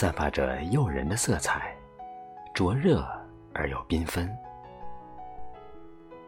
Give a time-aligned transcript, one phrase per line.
[0.00, 1.74] 散发着诱人的色彩，
[2.54, 3.04] 灼热
[3.52, 4.32] 而又缤纷。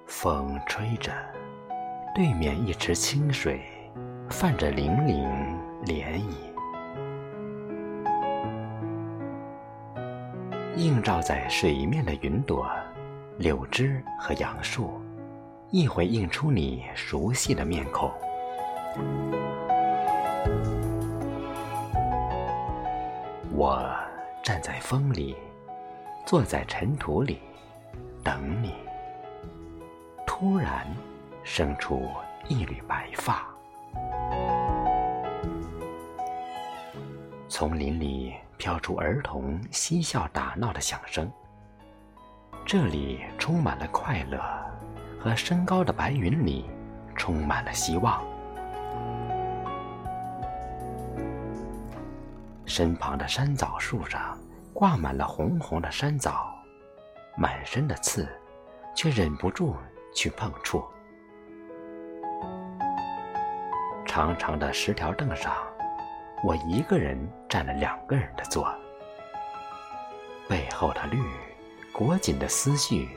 [0.08, 1.12] 风吹着，
[2.12, 3.62] 对面一池清水
[4.28, 5.24] 泛着粼粼
[5.84, 6.34] 涟漪，
[10.74, 12.68] 映照在水面的云朵、
[13.38, 15.00] 柳枝和杨树，
[15.70, 18.10] 一回映出你熟悉的面孔。
[23.60, 23.94] 我
[24.42, 25.36] 站在风里，
[26.24, 27.42] 坐在尘土里，
[28.24, 28.72] 等你。
[30.26, 30.86] 突然，
[31.44, 32.08] 生出
[32.48, 33.44] 一缕白发。
[37.50, 41.30] 丛林里飘出儿童嬉笑打闹的响声。
[42.64, 44.40] 这里充满了快乐，
[45.20, 46.64] 和升高的白云里
[47.14, 48.24] 充满了希望。
[52.70, 54.38] 身旁的山枣树上
[54.72, 56.54] 挂满了红红的山枣，
[57.36, 58.26] 满身的刺，
[58.94, 59.76] 却忍不住。
[60.12, 60.84] 去碰触。
[64.04, 65.54] 长长的石条凳上，
[66.42, 67.16] 我一个人
[67.48, 68.68] 占了两个人的座。
[70.48, 71.22] 背后的绿，
[71.92, 73.08] 裹紧的思绪，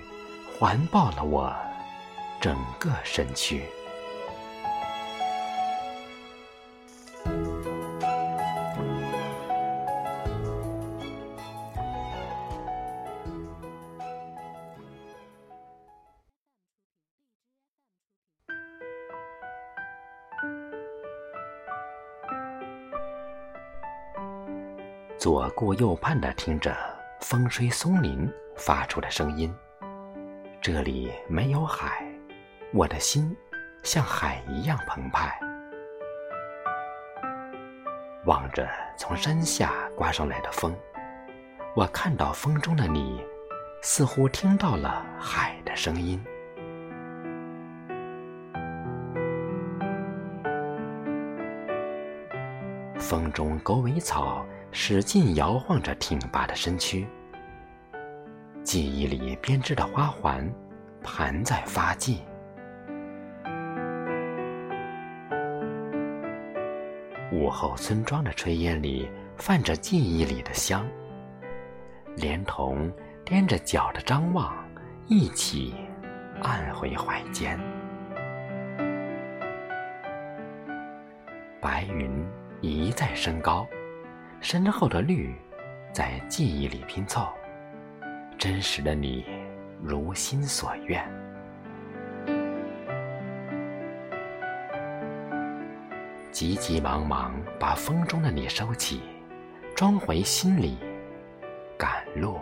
[0.56, 1.52] 环抱了我
[2.40, 3.66] 整个身躯。
[25.24, 26.76] 左顾右盼地听着
[27.22, 29.56] 风吹松林发出的声音。
[30.60, 32.06] 这里没有海，
[32.74, 33.34] 我的心
[33.84, 35.34] 像海一样澎湃。
[38.26, 38.68] 望着
[38.98, 40.76] 从山下刮上来的风，
[41.74, 43.26] 我看到风中的你，
[43.82, 46.22] 似乎听到了海的声音。
[53.00, 54.46] 风中狗尾草。
[54.76, 57.08] 使劲摇晃着挺拔的身躯，
[58.64, 60.52] 记忆里编织的花环
[61.04, 62.18] 盘在发髻。
[67.32, 69.08] 午后村庄的炊烟里
[69.38, 70.84] 泛着记忆里的香，
[72.16, 72.92] 连同
[73.24, 74.52] 踮着脚的张望
[75.06, 75.76] 一起
[76.42, 77.60] 按回怀间。
[81.62, 82.28] 白云
[82.60, 83.68] 一再升高。
[84.44, 85.34] 身后的绿，
[85.94, 87.30] 在记忆里拼凑，
[88.38, 89.24] 真实的你，
[89.82, 91.02] 如心所愿。
[96.30, 99.02] 急急忙忙把风中的你收起，
[99.74, 100.78] 装回心里，
[101.78, 102.38] 赶路。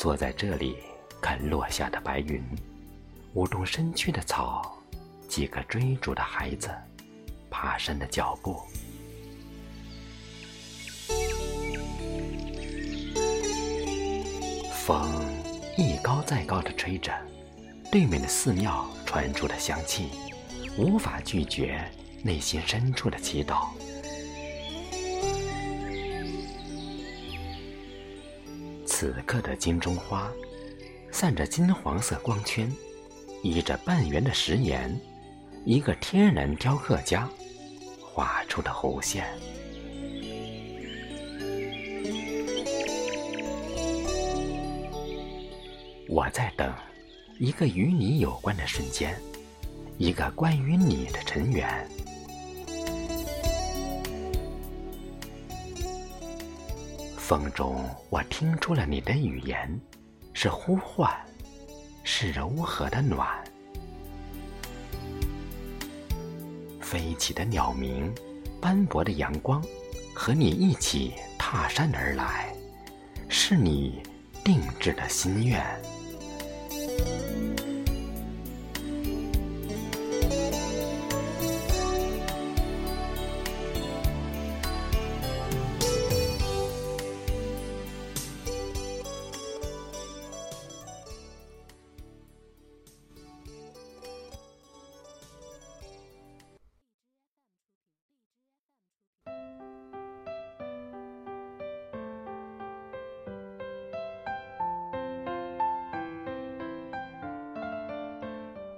[0.00, 0.78] 坐在这里，
[1.20, 2.42] 看落下的白云，
[3.34, 4.74] 舞动身躯的草，
[5.28, 6.70] 几个追逐的孩子，
[7.50, 8.62] 爬山的脚步。
[14.72, 15.06] 风
[15.76, 17.12] 一高再高的吹着，
[17.92, 20.08] 对面的寺庙传出的香气，
[20.78, 21.78] 无法拒绝
[22.22, 23.66] 内心深处的祈祷。
[29.00, 30.30] 此刻的金钟花，
[31.10, 32.70] 散着金黄色光圈，
[33.42, 34.94] 依着半圆的石岩，
[35.64, 37.26] 一个天然雕刻家
[37.98, 39.24] 画出的弧线。
[46.06, 46.70] 我在等
[47.38, 49.18] 一个与你有关的瞬间，
[49.96, 51.88] 一个关于你的尘缘。
[57.30, 59.80] 风中，我听出了你的语言，
[60.32, 61.08] 是呼唤，
[62.02, 63.24] 是柔和的暖。
[66.80, 68.12] 飞起的鸟鸣，
[68.60, 69.64] 斑驳的阳光，
[70.12, 72.52] 和你一起踏山而来，
[73.28, 74.02] 是你
[74.42, 75.64] 定制的心愿。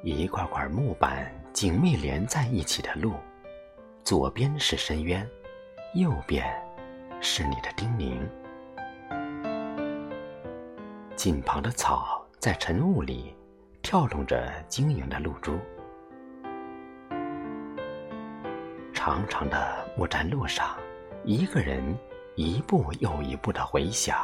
[0.03, 3.15] 一块块木板紧密连在一起的路，
[4.03, 5.25] 左边是深渊，
[5.95, 6.45] 右边
[7.21, 8.19] 是你的叮咛。
[11.15, 13.33] 近旁的草在晨雾里
[13.81, 15.57] 跳动着晶莹的露珠。
[18.93, 20.77] 长长的木栈路上，
[21.25, 21.97] 一个人
[22.35, 24.17] 一步又一步的回想，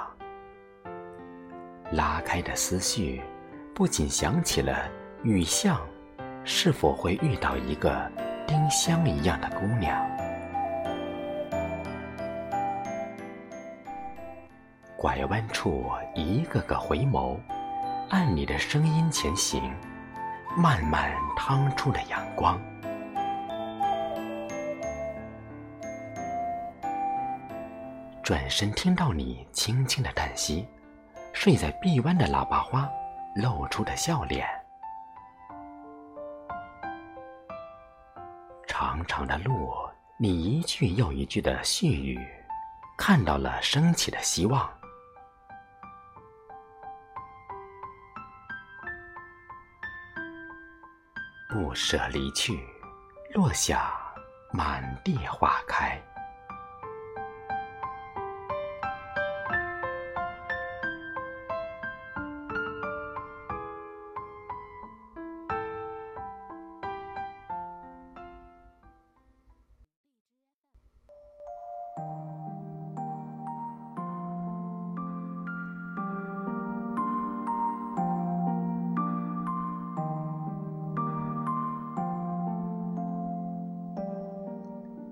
[1.93, 3.23] 拉开的思绪，
[3.73, 4.91] 不仅想起了。
[5.25, 5.81] 雨巷，
[6.45, 8.09] 是否会遇到一个
[8.47, 10.01] 丁香一样的姑娘？
[14.97, 17.37] 拐弯处，一个个回眸，
[18.11, 19.61] 按你的声音前行，
[20.57, 22.61] 慢慢淌出了阳光。
[28.23, 30.69] 转身听到你轻轻的叹息，
[31.33, 32.89] 睡在臂弯的喇叭花
[33.35, 34.47] 露出的笑脸。
[39.09, 39.75] 长的路，
[40.19, 42.21] 你一句又一句的絮语，
[42.97, 44.71] 看到了升起的希望。
[51.49, 52.61] 不舍离去，
[53.35, 53.91] 落下
[54.53, 56.01] 满地花开。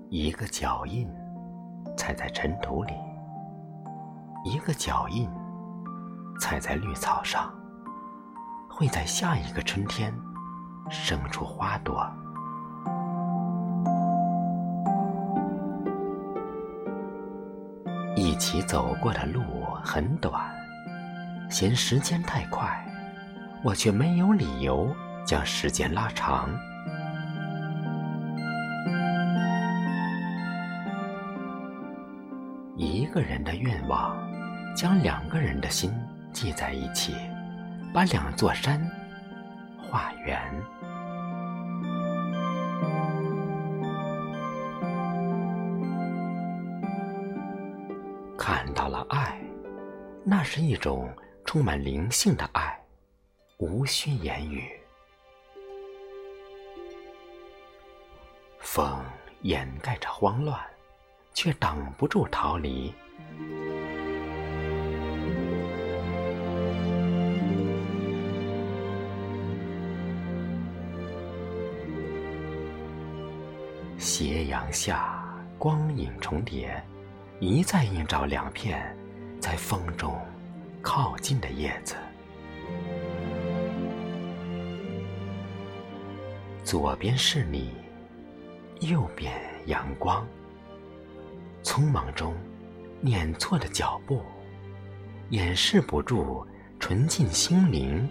[0.09, 1.05] 一个脚印
[1.97, 2.93] 踩在尘土里，
[4.45, 5.29] 一个脚印
[6.39, 7.53] 踩在绿草上，
[8.69, 10.13] 会在下一个春天
[10.89, 12.09] 生出花朵。
[18.15, 19.41] 一起走过的路
[19.83, 20.49] 很短，
[21.49, 22.81] 嫌时间太快，
[23.61, 24.89] 我却没有理由
[25.25, 26.49] 将时间拉长。
[33.17, 34.15] 个人的愿望，
[34.75, 35.91] 将两个人的心
[36.33, 37.15] 系在一起，
[37.91, 38.79] 把两座山
[39.75, 40.39] 画圆。
[48.37, 49.41] 看到了爱，
[50.23, 51.11] 那是一种
[51.43, 52.79] 充满灵性的爱，
[53.57, 54.69] 无需言语。
[58.59, 59.03] 风
[59.41, 60.55] 掩盖着慌乱。
[61.33, 62.91] 却挡不住逃离。
[73.97, 75.23] 斜阳下，
[75.57, 76.81] 光影重叠，
[77.39, 78.95] 一再映照两片
[79.39, 80.19] 在风中
[80.81, 81.95] 靠近的叶子。
[86.63, 87.73] 左边是你，
[88.79, 89.33] 右边
[89.65, 90.25] 阳光。
[91.63, 92.33] 匆忙中，
[93.01, 94.21] 念错了脚步，
[95.29, 96.45] 掩饰不住
[96.79, 98.07] 纯净心灵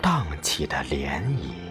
[0.00, 1.67] 荡起的涟漪。